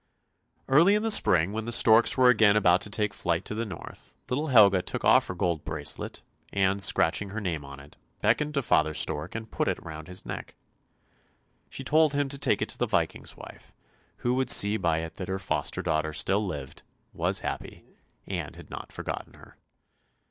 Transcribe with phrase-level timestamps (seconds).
[0.67, 3.67] "Early in the spring, when the storks were again about to take flight to the
[3.67, 8.55] north, little Helga took off her gold bracelet, and, scratching her name on it, beckoned
[8.55, 10.55] to father stork and put it round his neck.
[11.69, 13.75] She told him to take it to the Viking's wife,
[14.17, 16.81] who would see by it that her foster daughter still lived,
[17.13, 17.85] was happy,
[18.25, 19.59] and had not forgotten her.